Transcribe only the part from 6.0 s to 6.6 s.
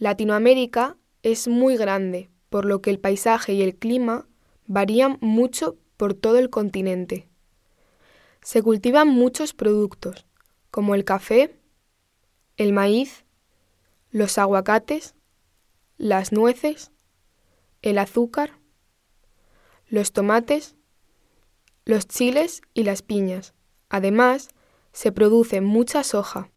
todo el